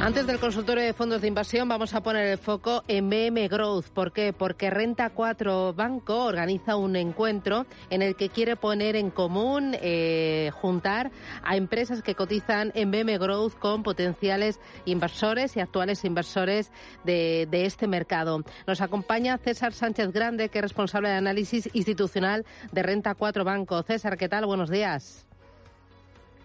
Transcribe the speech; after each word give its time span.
Antes 0.00 0.28
del 0.28 0.38
consultorio 0.38 0.84
de 0.84 0.92
fondos 0.92 1.20
de 1.20 1.26
inversión 1.26 1.68
vamos 1.68 1.92
a 1.92 2.02
poner 2.02 2.28
el 2.28 2.38
foco 2.38 2.84
en 2.86 3.10
BM 3.10 3.48
Growth. 3.48 3.88
¿Por 3.88 4.12
qué? 4.12 4.32
Porque 4.32 4.70
Renta 4.70 5.10
4 5.10 5.74
Banco 5.74 6.24
organiza 6.24 6.76
un 6.76 6.94
encuentro 6.94 7.66
en 7.90 8.02
el 8.02 8.14
que 8.14 8.28
quiere 8.28 8.54
poner 8.54 8.94
en 8.94 9.10
común, 9.10 9.76
eh, 9.82 10.50
juntar 10.54 11.10
a 11.42 11.56
empresas 11.56 12.02
que 12.02 12.14
cotizan 12.14 12.70
en 12.76 12.92
BM 12.92 13.18
Growth 13.18 13.58
con 13.58 13.82
potenciales 13.82 14.60
inversores 14.84 15.56
y 15.56 15.60
actuales 15.60 16.04
inversores 16.04 16.70
de, 17.04 17.48
de 17.50 17.66
este 17.66 17.88
mercado. 17.88 18.44
Nos 18.68 18.80
acompaña 18.80 19.36
César 19.36 19.72
Sánchez 19.74 20.12
Grande, 20.12 20.48
que 20.48 20.60
es 20.60 20.62
responsable 20.62 21.08
de 21.08 21.16
análisis 21.16 21.68
institucional 21.74 22.46
de 22.70 22.82
Renta 22.84 23.16
4 23.16 23.44
Banco. 23.44 23.82
César, 23.82 24.16
¿qué 24.16 24.28
tal? 24.28 24.46
Buenos 24.46 24.70
días. 24.70 25.27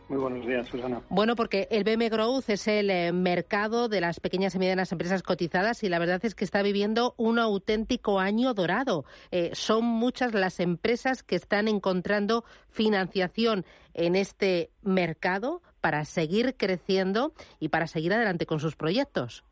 Muy 0.09 0.17
buenos 0.17 0.45
días, 0.45 0.67
Susana. 0.67 1.01
Bueno, 1.09 1.35
porque 1.35 1.67
el 1.71 1.83
BM 1.83 2.09
Growth 2.09 2.49
es 2.49 2.67
el 2.67 2.89
eh, 2.89 3.13
mercado 3.13 3.87
de 3.87 4.01
las 4.01 4.19
pequeñas 4.19 4.53
y 4.53 4.59
medianas 4.59 4.91
empresas 4.91 5.23
cotizadas 5.23 5.81
y 5.83 5.89
la 5.89 5.97
verdad 5.97 6.23
es 6.25 6.35
que 6.35 6.43
está 6.43 6.61
viviendo 6.61 7.15
un 7.17 7.39
auténtico 7.39 8.19
año 8.19 8.53
dorado. 8.53 9.05
Eh, 9.31 9.51
son 9.53 9.85
muchas 9.85 10.33
las 10.33 10.59
empresas 10.59 11.23
que 11.23 11.35
están 11.35 11.69
encontrando 11.69 12.43
financiación 12.69 13.65
en 13.93 14.15
este 14.15 14.71
mercado 14.81 15.61
para 15.79 16.03
seguir 16.03 16.55
creciendo 16.57 17.33
y 17.59 17.69
para 17.69 17.87
seguir 17.87 18.13
adelante 18.13 18.45
con 18.45 18.59
sus 18.59 18.75
proyectos. 18.75 19.45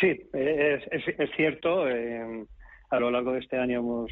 Sí, 0.00 0.28
es, 0.32 0.82
es, 0.90 1.30
cierto. 1.36 1.88
Eh, 1.88 2.46
a 2.90 3.00
lo 3.00 3.10
largo 3.10 3.32
de 3.32 3.40
este 3.40 3.58
año 3.58 3.80
hemos 3.80 4.10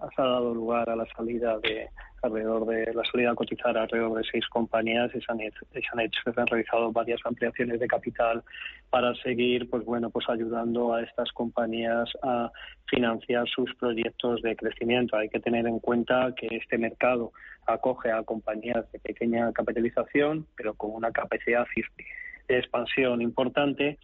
ha 0.00 0.22
dado 0.22 0.54
lugar 0.54 0.88
a 0.90 0.96
la 0.96 1.06
salida 1.14 1.58
de 1.58 1.88
alrededor 2.22 2.66
de 2.66 2.92
la 2.92 3.04
salida 3.04 3.30
a 3.30 3.34
cotizar 3.34 3.76
alrededor 3.76 4.18
de 4.18 4.28
seis 4.30 4.46
compañías 4.48 5.10
y 5.14 5.20
se 5.20 5.32
han 5.32 5.40
hecho, 5.40 5.60
se 5.72 5.80
han, 5.92 6.00
hecho, 6.00 6.20
se 6.22 6.40
han 6.40 6.46
realizado 6.46 6.92
varias 6.92 7.20
ampliaciones 7.24 7.80
de 7.80 7.86
capital 7.86 8.42
para 8.90 9.14
seguir 9.16 9.68
pues 9.70 9.84
bueno 9.84 10.10
pues 10.10 10.28
ayudando 10.28 10.94
a 10.94 11.02
estas 11.02 11.30
compañías 11.32 12.10
a 12.22 12.50
financiar 12.86 13.48
sus 13.48 13.74
proyectos 13.76 14.42
de 14.42 14.56
crecimiento. 14.56 15.16
Hay 15.16 15.28
que 15.28 15.40
tener 15.40 15.66
en 15.66 15.78
cuenta 15.78 16.34
que 16.36 16.48
este 16.50 16.78
mercado 16.78 17.32
acoge 17.66 18.10
a 18.10 18.22
compañías 18.22 18.90
de 18.92 18.98
pequeña 18.98 19.52
capitalización 19.52 20.46
pero 20.56 20.74
con 20.74 20.92
una 20.92 21.10
capacidad 21.12 21.66
de 22.48 22.58
expansión 22.58 23.22
importante 23.22 23.98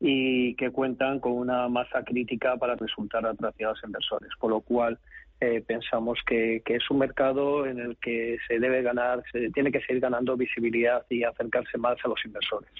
y 0.00 0.54
que 0.56 0.70
cuentan 0.70 1.20
con 1.20 1.32
una 1.32 1.68
masa 1.68 2.02
crítica 2.02 2.56
para 2.56 2.74
resultar 2.74 3.24
atractivas 3.24 3.78
a 3.82 3.86
inversores, 3.86 4.30
por 4.38 4.50
lo 4.50 4.60
cual 4.60 4.98
eh, 5.40 5.62
pensamos 5.66 6.18
que, 6.26 6.62
es 6.64 6.90
un 6.90 6.98
mercado 6.98 7.66
en 7.66 7.78
el 7.78 7.96
que 7.96 8.38
se 8.48 8.58
debe 8.58 8.82
ganar, 8.82 9.22
se 9.30 9.50
tiene 9.50 9.70
que 9.72 9.80
seguir 9.80 10.00
ganando 10.00 10.36
visibilidad 10.36 11.04
y 11.10 11.24
acercarse 11.24 11.76
más 11.76 11.96
a 12.04 12.08
los 12.08 12.24
inversores. 12.24 12.70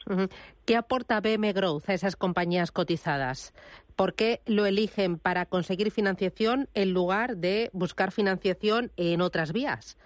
¿Qué 0.65 0.77
aporta 0.77 1.21
BM 1.21 1.53
Growth 1.53 1.89
a 1.89 1.95
esas 1.95 2.17
compañías 2.17 2.71
cotizadas? 2.71 3.53
¿Por 3.97 4.15
qué 4.15 4.41
lo 4.47 4.67
eligen 4.67 5.19
para 5.19 5.47
conseguir 5.47 5.91
financiación 5.91 6.69
en 6.75 6.93
lugar 6.93 7.37
de 7.37 7.71
buscar 7.73 8.13
financiación 8.13 8.91
en 8.97 9.21
otras 9.21 9.53
vías? 9.53 9.99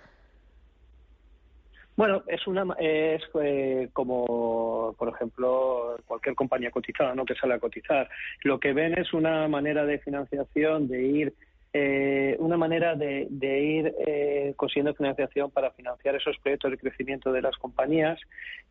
Bueno, 1.99 2.23
es 2.29 2.47
una 2.47 2.63
es 2.79 3.23
eh, 3.43 3.89
como 3.93 4.95
por 4.97 5.09
ejemplo 5.09 5.97
cualquier 6.07 6.37
compañía 6.37 6.71
cotizada, 6.71 7.13
¿no? 7.13 7.25
Que 7.25 7.35
sale 7.35 7.55
a 7.55 7.59
cotizar. 7.59 8.09
Lo 8.45 8.61
que 8.61 8.73
ven 8.73 8.97
es 8.97 9.13
una 9.13 9.49
manera 9.49 9.85
de 9.85 9.99
financiación 9.99 10.87
de 10.87 11.03
ir 11.03 11.35
eh, 11.73 12.37
una 12.39 12.57
manera 12.57 12.95
de, 12.95 13.29
ir 13.31 13.95
eh, 14.07 14.55
consiguiendo 14.57 14.95
financiación 14.95 15.51
para 15.51 15.71
financiar 15.73 16.15
esos 16.15 16.39
proyectos 16.39 16.71
de 16.71 16.79
crecimiento 16.79 17.33
de 17.33 17.43
las 17.43 17.57
compañías. 17.57 18.19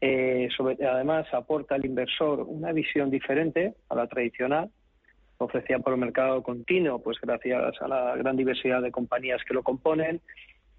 Eh, 0.02 0.50
además, 0.88 1.28
aporta 1.34 1.76
al 1.76 1.86
inversor 1.86 2.42
una 2.42 2.72
visión 2.72 3.10
diferente 3.10 3.74
a 3.90 3.96
la 3.96 4.08
tradicional, 4.08 4.70
ofrecida 5.38 5.80
por 5.80 5.94
el 5.94 6.00
mercado 6.00 6.42
continuo, 6.42 7.00
pues 7.02 7.18
gracias 7.22 7.80
a 7.82 7.88
la 7.88 8.16
gran 8.16 8.36
diversidad 8.36 8.82
de 8.82 8.92
compañías 8.92 9.44
que 9.48 9.54
lo 9.54 9.64
componen. 9.64 10.22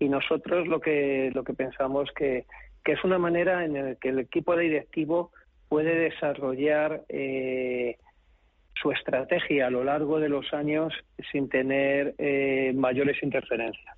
Y 0.00 0.08
nosotros 0.08 0.66
lo 0.66 0.80
que, 0.80 1.30
lo 1.34 1.44
que 1.44 1.54
pensamos 1.54 2.10
que, 2.16 2.46
que 2.84 2.92
es 2.92 3.04
una 3.04 3.18
manera 3.18 3.64
en 3.64 3.74
la 3.74 3.94
que 3.94 4.08
el 4.08 4.18
equipo 4.18 4.56
directivo 4.56 5.30
puede 5.68 5.94
desarrollar 5.94 7.02
eh, 7.08 7.98
su 8.80 8.90
estrategia 8.92 9.66
a 9.66 9.70
lo 9.70 9.84
largo 9.84 10.20
de 10.20 10.28
los 10.28 10.52
años 10.52 10.92
sin 11.32 11.48
tener 11.48 12.14
eh, 12.18 12.72
mayores 12.74 13.22
interferencias. 13.22 13.96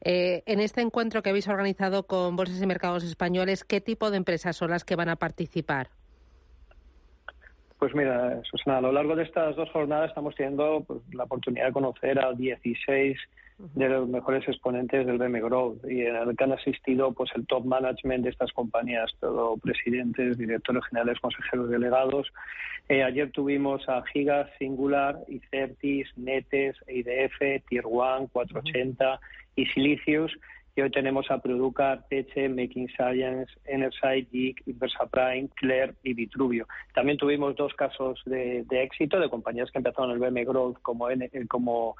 Eh, 0.00 0.42
en 0.46 0.60
este 0.60 0.80
encuentro 0.80 1.22
que 1.22 1.30
habéis 1.30 1.48
organizado 1.48 2.06
con 2.06 2.36
Bolsas 2.36 2.62
y 2.62 2.66
Mercados 2.66 3.04
Españoles, 3.04 3.64
¿qué 3.64 3.80
tipo 3.80 4.10
de 4.10 4.16
empresas 4.16 4.56
son 4.56 4.70
las 4.70 4.84
que 4.84 4.96
van 4.96 5.08
a 5.08 5.16
participar? 5.16 5.88
Pues 7.78 7.94
mira, 7.94 8.40
Susana, 8.44 8.78
a 8.78 8.80
lo 8.80 8.92
largo 8.92 9.14
de 9.14 9.22
estas 9.22 9.54
dos 9.54 9.70
jornadas 9.70 10.08
estamos 10.08 10.34
teniendo 10.34 10.82
pues, 10.86 11.00
la 11.12 11.24
oportunidad 11.24 11.66
de 11.66 11.72
conocer 11.72 12.18
a 12.18 12.32
16 12.32 13.16
de 13.58 13.88
los 13.88 14.08
mejores 14.08 14.46
exponentes 14.46 15.04
del 15.04 15.18
BM 15.18 15.40
Growth 15.40 15.84
y 15.88 16.02
en 16.02 16.14
el 16.14 16.36
que 16.36 16.44
han 16.44 16.52
asistido 16.52 17.12
pues 17.12 17.30
el 17.34 17.46
top 17.46 17.64
management 17.64 18.24
de 18.24 18.30
estas 18.30 18.52
compañías, 18.52 19.12
todo 19.20 19.56
presidentes, 19.56 20.38
directores 20.38 20.84
generales, 20.86 21.18
consejeros 21.20 21.68
delegados. 21.68 22.32
Eh, 22.88 23.02
ayer 23.02 23.32
tuvimos 23.32 23.88
a 23.88 24.02
Giga, 24.12 24.48
Singular, 24.58 25.18
Icertis, 25.26 26.06
Netes, 26.16 26.76
IDF, 26.86 27.64
Tier 27.68 27.84
One, 27.84 28.28
480 28.32 29.20
y 29.56 29.66
Silicius 29.66 30.38
y 30.78 30.80
hoy 30.80 30.90
tenemos 30.92 31.28
a 31.28 31.38
Producar, 31.38 32.06
Teche, 32.08 32.48
Making 32.48 32.88
Science, 32.90 33.52
Enerside, 33.64 34.28
Geek, 34.30 34.62
Inversa 34.68 35.06
Prime, 35.06 35.48
Claire 35.56 35.94
y 36.04 36.14
Vitruvio. 36.14 36.68
También 36.94 37.18
tuvimos 37.18 37.56
dos 37.56 37.74
casos 37.74 38.22
de, 38.26 38.64
éxito 38.70 39.18
de 39.18 39.28
compañías 39.28 39.72
que 39.72 39.78
empezaron 39.78 40.12
el 40.12 40.20
BM 40.20 40.44
Growth 40.44 40.80
como, 40.82 41.08
como 41.48 41.96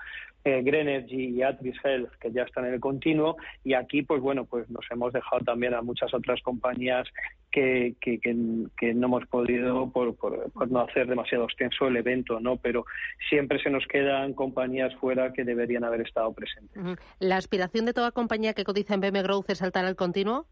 eh, 0.49 0.63
Greenergy 0.63 1.37
y 1.37 1.43
Atris 1.43 1.77
Health, 1.85 2.11
que 2.21 2.33
ya 2.33 2.45
están 2.45 2.65
en 2.65 2.75
el 2.75 2.81
continuo. 2.81 3.37
Y 3.65 3.75
aquí, 3.75 4.03
pues 4.03 4.23
bueno, 4.23 4.47
pues 4.47 4.69
nos 4.71 4.87
hemos 4.91 5.13
dejado 5.13 5.45
también 5.45 5.75
a 5.75 5.83
muchas 5.83 6.15
otras 6.15 6.41
compañías 6.41 7.07
que, 7.51 7.97
que, 8.01 8.19
que, 8.19 8.95
no 8.95 9.07
hemos 9.07 9.27
podido 9.27 9.91
por, 9.91 10.17
por, 10.17 10.71
no 10.71 10.81
hacer 10.81 11.07
demasiado 11.07 11.45
extenso 11.45 11.87
el 11.87 11.97
evento, 11.97 12.41
¿no? 12.41 12.57
Pero 12.57 12.87
siempre 13.29 13.63
se 13.63 13.69
nos 13.69 13.87
quedan 13.87 14.33
compañías 14.33 14.95
fuera 14.97 15.33
que 15.35 15.45
deberían 15.45 15.85
haber 15.85 16.01
estado 16.01 16.33
presentes. 16.33 16.83
¿La 17.19 17.37
aspiración 17.37 17.85
de 17.85 17.93
toda 17.93 18.13
compañía 18.13 18.55
que 18.55 18.65
cotiza 18.65 18.95
en 18.95 19.01
BM 19.01 19.23
Growth 19.23 19.51
es 19.51 19.59
saltar 19.59 19.85
al 19.85 19.97
continuo? 19.97 20.47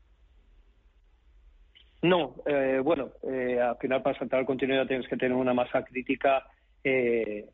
No, 2.03 2.35
eh, 2.45 2.81
bueno, 2.85 3.13
eh, 3.23 3.59
al 3.61 3.79
final 3.79 4.03
para 4.03 4.19
saltar 4.19 4.41
al 4.41 4.47
continuo 4.47 4.77
ya 4.77 4.87
tienes 4.87 5.09
que 5.09 5.17
tener 5.17 5.37
una 5.37 5.55
masa 5.55 5.83
crítica 5.85 6.45
eh, 6.85 7.47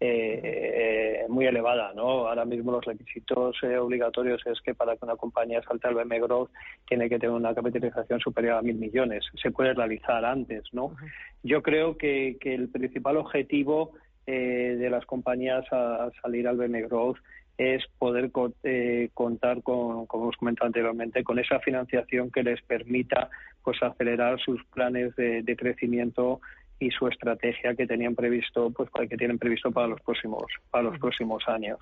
eh, 0.00 1.24
muy 1.28 1.46
elevada, 1.46 1.92
¿no? 1.94 2.28
Ahora 2.28 2.44
mismo 2.44 2.72
los 2.72 2.84
requisitos 2.84 3.56
eh, 3.62 3.76
obligatorios 3.76 4.44
es 4.46 4.60
que 4.60 4.74
para 4.74 4.96
que 4.96 5.04
una 5.04 5.16
compañía 5.16 5.62
salte 5.62 5.88
al 5.88 5.94
BM 5.94 6.20
Growth 6.20 6.50
tiene 6.86 7.08
que 7.08 7.18
tener 7.18 7.34
una 7.34 7.54
capitalización 7.54 8.20
superior 8.20 8.54
a 8.54 8.62
mil 8.62 8.76
millones. 8.76 9.24
Se 9.40 9.50
puede 9.50 9.74
realizar 9.74 10.24
antes, 10.24 10.64
¿no? 10.72 10.96
Yo 11.42 11.62
creo 11.62 11.96
que, 11.96 12.36
que, 12.40 12.54
el 12.54 12.68
principal 12.68 13.16
objetivo 13.16 13.92
eh, 14.26 14.76
de 14.78 14.90
las 14.90 15.04
compañías 15.06 15.64
a, 15.72 16.10
salir 16.22 16.48
al 16.48 16.56
BM 16.56 16.82
Growth 16.82 17.18
es 17.56 17.84
poder 17.98 18.30
eh, 18.62 19.10
contar 19.14 19.62
con, 19.62 20.06
como 20.06 20.24
hemos 20.24 20.36
comentado 20.36 20.66
anteriormente, 20.66 21.24
con 21.24 21.40
esa 21.40 21.58
financiación 21.58 22.30
que 22.30 22.44
les 22.44 22.62
permita 22.62 23.30
pues 23.64 23.82
acelerar 23.82 24.38
sus 24.40 24.64
planes 24.66 25.14
de, 25.16 25.42
de 25.42 25.56
crecimiento 25.56 26.40
y 26.80 26.90
su 26.90 27.06
estrategia 27.08 27.74
que 27.74 27.86
tenían 27.86 28.14
previsto, 28.14 28.70
pues 28.70 28.88
que 29.08 29.16
tienen 29.16 29.38
previsto 29.38 29.70
para 29.70 29.88
los 29.88 30.00
próximos 30.00 30.44
para 30.70 30.84
los 30.84 30.98
próximos 30.98 31.42
años. 31.48 31.78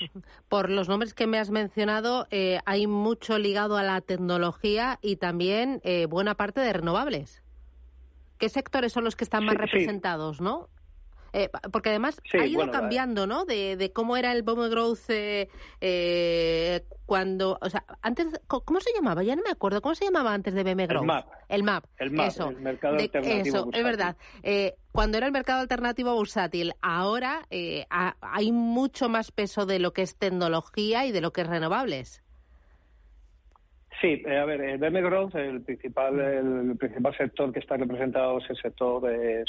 Por 0.48 0.70
los 0.70 0.88
nombres 0.88 1.14
que 1.14 1.26
me 1.26 1.38
has 1.38 1.50
mencionado, 1.50 2.26
eh, 2.30 2.60
hay 2.64 2.86
mucho 2.86 3.38
ligado 3.38 3.76
a 3.76 3.82
la 3.82 4.00
tecnología 4.00 4.98
y 5.02 5.16
también 5.16 5.80
eh, 5.84 6.06
buena 6.06 6.34
parte 6.34 6.60
de 6.60 6.72
renovables. 6.72 7.42
¿Qué 8.38 8.48
sectores 8.48 8.92
son 8.92 9.04
los 9.04 9.16
que 9.16 9.24
están 9.24 9.44
más 9.44 9.56
representados, 9.56 10.40
no? 10.40 10.68
Eh, 11.36 11.50
porque 11.70 11.90
además 11.90 12.18
ha 12.32 12.46
ido 12.46 12.70
cambiando, 12.70 13.26
¿no? 13.26 13.44
De, 13.44 13.92
cómo 13.94 14.16
era 14.16 14.32
el 14.32 14.42
Bomb 14.42 14.70
Growth 14.70 15.10
eh, 15.10 15.50
eh, 15.82 16.82
cuando, 17.04 17.58
o 17.60 17.68
sea, 17.68 17.84
antes, 18.00 18.40
¿cómo 18.46 18.80
se 18.80 18.90
llamaba? 18.94 19.22
Ya 19.22 19.36
no 19.36 19.42
me 19.42 19.50
acuerdo. 19.50 19.82
¿Cómo 19.82 19.94
se 19.94 20.06
llamaba 20.06 20.32
antes 20.32 20.54
de 20.54 20.62
BM 20.62 20.86
Growth? 20.86 21.02
El 21.50 21.62
MAP. 21.62 21.84
El 21.98 22.10
MAP. 22.12 22.28
eso. 22.28 22.48
El 22.48 22.60
mercado 22.60 22.96
alternativo 22.96 23.58
Eso, 23.58 23.68
es 23.70 23.84
verdad. 23.84 24.16
cuando 24.92 25.18
era 25.18 25.26
el 25.26 25.32
mercado 25.32 25.60
alternativo 25.60 26.14
bursátil, 26.14 26.72
ahora 26.80 27.46
hay 27.50 28.50
mucho 28.50 29.10
más 29.10 29.30
peso 29.30 29.66
de 29.66 29.78
lo 29.78 29.92
que 29.92 30.00
es 30.00 30.16
tecnología 30.16 31.04
y 31.04 31.12
de 31.12 31.20
lo 31.20 31.34
que 31.34 31.42
es 31.42 31.48
renovables. 31.48 32.22
Sí, 34.00 34.22
eh, 34.26 34.36
a 34.36 34.44
ver, 34.44 34.60
el 34.60 34.76
BM 34.76 35.00
Growth, 35.00 35.34
el 35.36 35.62
principal, 35.62 36.20
el 36.20 36.76
principal 36.76 37.16
sector 37.16 37.50
que 37.50 37.60
está 37.60 37.78
representado 37.78 38.38
es 38.38 38.50
el 38.50 38.56
sector 38.56 39.00
de 39.00 39.44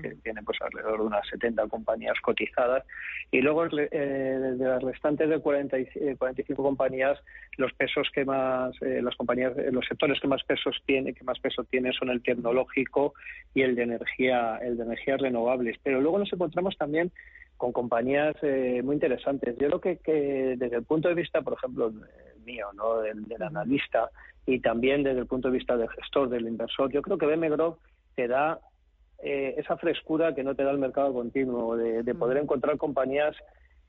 que 0.00 0.14
tiene 0.22 0.42
pues 0.42 0.58
alrededor 0.62 1.00
de 1.00 1.06
unas 1.06 1.28
70 1.28 1.68
compañías 1.68 2.18
cotizadas, 2.22 2.84
y 3.30 3.42
luego 3.42 3.66
eh, 3.66 4.38
de 4.56 4.64
las 4.64 4.82
restantes 4.82 5.28
de 5.28 5.38
40 5.38 5.76
45 6.18 6.62
compañías, 6.62 7.18
los 7.58 7.74
pesos 7.74 8.08
que 8.14 8.24
más, 8.24 8.72
eh, 8.80 9.02
las 9.02 9.16
compañías, 9.16 9.52
los 9.70 9.84
sectores 9.86 10.18
que 10.18 10.28
más 10.28 10.42
pesos 10.44 10.80
tiene, 10.86 11.12
que 11.12 11.24
más 11.24 11.38
peso 11.40 11.62
tienen 11.64 11.92
son 11.92 12.08
el 12.08 12.22
tecnológico 12.22 13.12
y 13.52 13.62
el 13.62 13.74
de 13.74 13.82
energía, 13.82 14.56
el 14.62 14.78
de 14.78 14.84
energías 14.84 15.20
renovables. 15.20 15.76
Pero 15.82 16.00
luego 16.00 16.18
nos 16.18 16.32
encontramos 16.32 16.74
también 16.78 17.12
con 17.58 17.72
compañías 17.72 18.34
muy 18.82 18.94
interesantes. 18.94 19.56
Yo 19.58 19.68
creo 19.68 19.80
que, 19.80 19.96
que 19.98 20.54
desde 20.56 20.76
el 20.76 20.84
punto 20.84 21.08
de 21.08 21.14
vista, 21.14 21.42
por 21.42 21.54
ejemplo, 21.54 21.92
mío, 22.44 22.68
¿no? 22.74 23.00
Del, 23.00 23.24
analista 23.42 24.10
y 24.46 24.60
también 24.60 25.02
desde 25.02 25.20
el 25.20 25.26
punto 25.26 25.48
de 25.48 25.58
vista 25.58 25.76
del 25.76 25.88
gestor, 25.88 26.28
del 26.28 26.46
inversor. 26.46 26.92
Yo 26.92 27.02
creo 27.02 27.18
que 27.18 27.26
BM 27.26 27.48
Growth 27.50 27.78
te 28.14 28.28
da 28.28 28.60
eh, 29.22 29.54
esa 29.56 29.76
frescura 29.76 30.34
que 30.34 30.44
no 30.44 30.54
te 30.54 30.64
da 30.64 30.70
el 30.70 30.78
mercado 30.78 31.12
continuo, 31.14 31.76
de, 31.76 32.14
poder 32.14 32.38
encontrar 32.38 32.76
compañías 32.76 33.34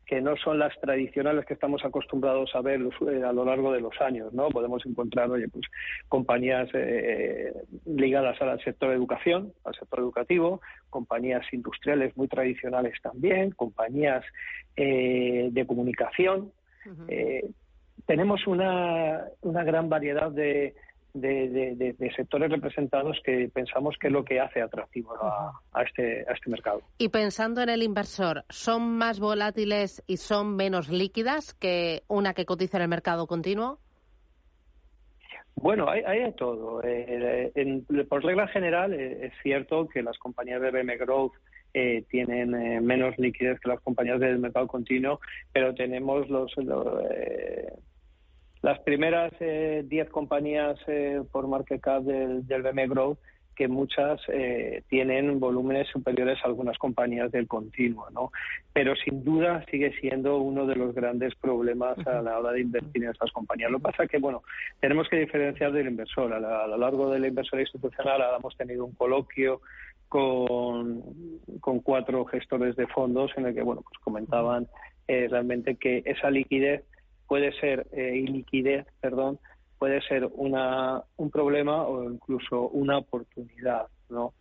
que 0.06 0.22
no 0.22 0.38
son 0.38 0.60
las 0.60 0.80
tradicionales 0.80 1.46
que 1.46 1.56
estamos 1.56 1.84
acostumbrados 1.84 2.52
a 2.54 2.62
ver 2.62 2.80
eh, 2.80 3.24
a 3.24 3.34
lo 3.34 3.44
largo 3.44 3.74
de 3.74 3.82
los 3.82 4.00
años, 4.00 4.32
¿no? 4.34 4.50
Podemos 4.50 4.86
encontrar, 4.86 5.32
oye, 5.32 5.50
pues 5.50 5.66
compañías 6.08 6.70
eh, 6.74 7.52
ligadas 7.86 8.40
al 8.40 8.64
sector 8.64 8.90
de 8.90 8.96
educación, 8.96 9.52
al 9.66 9.74
sector 9.74 10.00
educativo, 10.00 10.62
compañías 10.90 11.46
industriales 11.52 12.16
muy 12.16 12.28
tradicionales 12.28 12.94
también, 13.02 13.52
compañías 13.52 14.24
de 14.78 15.66
comunicación, 15.68 16.52
tenemos 18.06 18.46
una, 18.48 19.26
una 19.42 19.64
gran 19.64 19.90
variedad 19.90 20.32
de, 20.32 20.74
de, 21.16 22.14
sectores 22.16 22.52
representados 22.52 23.18
que 23.24 23.50
pensamos 23.54 23.96
que 24.00 24.08
es 24.08 24.14
lo 24.14 24.26
que 24.26 24.40
hace 24.40 24.62
atractivo 24.62 25.16
a, 25.22 25.84
este, 25.84 26.26
a 26.28 26.34
este 26.34 26.50
mercado. 26.50 26.82
Y 26.98 27.10
pensando 27.10 27.62
en 27.62 27.70
el 27.70 27.84
inversor, 27.84 28.44
¿son 28.50 28.98
más 28.98 29.20
volátiles 29.20 30.04
y 30.08 30.18
son 30.18 30.56
menos 30.56 30.90
líquidas 30.90 31.54
que 31.54 32.04
una 32.08 32.34
que 32.34 32.46
cotiza 32.46 32.78
en 32.78 32.84
el 32.84 32.90
mercado 32.90 33.28
continuo? 33.28 33.80
Bueno, 35.56 35.90
hay, 35.90 36.02
hay 36.06 36.20
de 36.20 36.32
todo. 36.34 36.82
Eh, 36.84 37.52
por 38.10 38.24
regla 38.24 38.48
general, 38.50 38.94
eh, 38.94 39.28
es 39.28 39.34
cierto 39.42 39.88
que 39.88 40.04
las 40.04 40.18
compañías 40.18 40.62
de 40.62 40.70
BM 40.70 40.98
Growth 40.98 41.34
eh, 41.74 42.04
tienen 42.10 42.52
menos 42.86 43.18
liquidez 43.18 43.60
que 43.62 43.70
las 43.70 43.80
compañías 43.80 44.20
del 44.20 44.40
mercado 44.40 44.68
continuo, 44.68 45.20
pero 45.54 45.74
tenemos 45.74 46.30
los 46.30 46.54
las 48.66 48.80
primeras 48.80 49.32
10 49.40 49.42
eh, 49.42 50.08
compañías 50.10 50.80
eh, 50.88 51.22
por 51.32 51.48
market 51.48 51.80
cap 51.80 52.02
del, 52.02 52.48
del 52.48 52.64
BM 52.64 52.88
Growth 52.88 53.20
que 53.56 53.68
muchas 53.68 54.20
eh, 54.28 54.82
tienen 54.90 55.40
volúmenes 55.40 55.88
superiores 55.90 56.40
a 56.44 56.48
algunas 56.48 56.76
compañías 56.80 57.32
del 57.32 57.48
continuo, 57.48 58.10
¿no? 58.10 58.32
Pero 58.74 58.96
sin 58.96 59.24
duda 59.24 59.64
sigue 59.70 59.94
siendo 60.02 60.40
uno 60.40 60.66
de 60.66 60.76
los 60.78 60.96
grandes 60.96 61.36
problemas 61.36 61.96
a 62.08 62.24
la 62.24 62.40
hora 62.40 62.54
de 62.54 62.62
invertir 62.62 63.04
en 63.04 63.12
estas 63.12 63.32
compañías. 63.32 63.70
Lo 63.70 63.78
que 63.78 63.84
pasa 63.84 64.04
es 64.06 64.10
que, 64.10 64.18
bueno, 64.18 64.42
tenemos 64.80 65.08
que 65.10 65.20
diferenciar 65.20 65.72
del 65.72 65.88
inversor. 65.88 66.34
A, 66.34 66.68
lo 66.68 66.76
largo 66.78 67.12
del 67.12 67.28
inversor 67.28 67.60
institucional 67.60 68.20
hemos 68.36 68.58
tenido 68.58 68.84
un 68.84 68.96
coloquio 68.96 69.62
con, 70.10 71.04
con 71.62 71.82
cuatro 71.82 72.26
gestores 72.26 72.76
de 72.76 72.88
fondos 72.88 73.32
en 73.38 73.46
el 73.46 73.54
que, 73.54 73.62
bueno, 73.62 73.84
pues 73.84 74.00
comentaban 74.04 74.68
realmente 75.08 75.76
que 75.76 76.02
esa 76.04 76.32
liquidez 76.32 76.84
puede 77.36 77.52
ser 77.60 77.86
eh, 77.92 78.16
iliquidez, 78.16 78.86
perdón, 79.02 79.40
puede 79.78 80.00
ser 80.04 80.26
una, 80.36 81.04
un 81.18 81.30
problema 81.30 81.84
o 81.84 82.10
incluso 82.10 82.70
una 82.70 83.00
oportunidad, 83.00 83.88
¿no? 84.10 84.36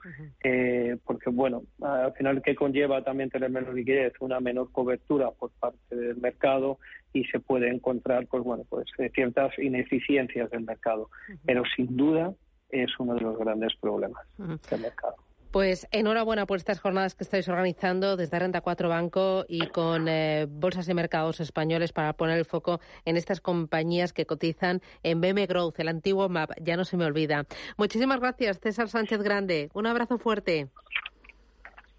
eh, 0.44 0.96
porque, 1.04 1.28
bueno, 1.30 1.64
al 1.82 2.12
final, 2.12 2.40
¿qué 2.40 2.54
conlleva 2.54 3.02
también 3.02 3.30
tener 3.30 3.50
menos 3.50 3.74
liquidez? 3.74 4.12
Una 4.20 4.38
menor 4.38 4.70
cobertura 4.70 5.32
por 5.32 5.50
parte 5.58 5.96
del 5.96 6.18
mercado 6.18 6.78
y 7.12 7.24
se 7.24 7.40
puede 7.40 7.68
encontrar, 7.68 8.28
pues 8.28 8.44
bueno, 8.44 8.62
pues 8.68 8.86
eh, 8.98 9.10
ciertas 9.12 9.58
ineficiencias 9.58 10.48
del 10.52 10.62
mercado. 10.62 11.10
Pero 11.44 11.64
sin 11.74 11.96
duda 11.96 12.32
es 12.68 12.92
uno 13.00 13.16
de 13.16 13.22
los 13.22 13.36
grandes 13.36 13.74
problemas 13.80 14.24
del 14.38 14.82
mercado. 14.82 15.16
Pues 15.54 15.86
enhorabuena 15.92 16.46
por 16.46 16.56
estas 16.56 16.80
jornadas 16.80 17.14
que 17.14 17.22
estáis 17.22 17.48
organizando 17.48 18.16
desde 18.16 18.40
Renta 18.40 18.60
4 18.60 18.88
Banco 18.88 19.44
y 19.46 19.68
con 19.68 20.08
eh, 20.08 20.48
bolsas 20.50 20.88
y 20.88 20.94
mercados 20.94 21.38
españoles 21.38 21.92
para 21.92 22.12
poner 22.14 22.38
el 22.38 22.44
foco 22.44 22.80
en 23.04 23.16
estas 23.16 23.40
compañías 23.40 24.12
que 24.12 24.26
cotizan 24.26 24.82
en 25.04 25.20
BM 25.20 25.46
Growth, 25.46 25.78
el 25.78 25.86
antiguo 25.86 26.28
MAP, 26.28 26.50
ya 26.60 26.76
no 26.76 26.84
se 26.84 26.96
me 26.96 27.04
olvida. 27.04 27.46
Muchísimas 27.76 28.18
gracias, 28.18 28.58
César 28.58 28.88
Sánchez 28.88 29.22
Grande. 29.22 29.70
Un 29.74 29.86
abrazo 29.86 30.18
fuerte. 30.18 30.70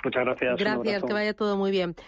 Muchas 0.03 0.25
gracias. 0.25 0.59
Gracias, 0.59 1.03
que 1.03 1.13
vaya 1.13 1.33
todo 1.33 1.55
muy 1.55 1.71
bien. 1.71 1.95